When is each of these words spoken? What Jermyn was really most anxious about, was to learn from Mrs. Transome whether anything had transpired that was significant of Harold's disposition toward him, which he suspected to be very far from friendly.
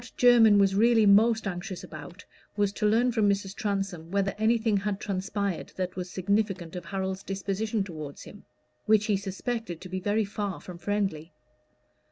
What 0.01 0.13
Jermyn 0.17 0.57
was 0.57 0.73
really 0.73 1.05
most 1.05 1.45
anxious 1.45 1.83
about, 1.83 2.25
was 2.57 2.73
to 2.73 2.87
learn 2.87 3.11
from 3.11 3.29
Mrs. 3.29 3.53
Transome 3.53 4.09
whether 4.09 4.33
anything 4.39 4.77
had 4.77 4.99
transpired 4.99 5.73
that 5.75 5.95
was 5.95 6.09
significant 6.09 6.75
of 6.75 6.85
Harold's 6.85 7.21
disposition 7.21 7.83
toward 7.83 8.19
him, 8.19 8.45
which 8.87 9.05
he 9.05 9.15
suspected 9.15 9.79
to 9.79 9.89
be 9.89 9.99
very 9.99 10.25
far 10.25 10.59
from 10.59 10.79
friendly. 10.79 11.33